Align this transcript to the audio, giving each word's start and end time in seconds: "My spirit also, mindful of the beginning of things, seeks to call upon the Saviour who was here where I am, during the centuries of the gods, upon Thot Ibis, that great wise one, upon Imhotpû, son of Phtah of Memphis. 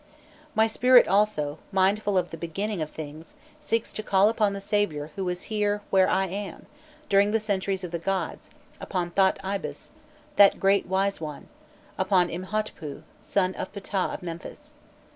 "My 0.55 0.65
spirit 0.65 1.07
also, 1.07 1.59
mindful 1.71 2.17
of 2.17 2.31
the 2.31 2.35
beginning 2.37 2.81
of 2.81 2.89
things, 2.89 3.35
seeks 3.59 3.93
to 3.93 4.01
call 4.01 4.29
upon 4.29 4.53
the 4.53 4.59
Saviour 4.59 5.11
who 5.15 5.23
was 5.23 5.43
here 5.53 5.83
where 5.91 6.09
I 6.09 6.25
am, 6.25 6.65
during 7.07 7.29
the 7.29 7.39
centuries 7.39 7.83
of 7.83 7.91
the 7.91 7.99
gods, 7.99 8.49
upon 8.79 9.11
Thot 9.11 9.37
Ibis, 9.43 9.91
that 10.37 10.59
great 10.59 10.87
wise 10.87 11.21
one, 11.21 11.49
upon 11.99 12.29
Imhotpû, 12.29 13.03
son 13.21 13.53
of 13.53 13.71
Phtah 13.73 14.11
of 14.15 14.23
Memphis. 14.23 14.73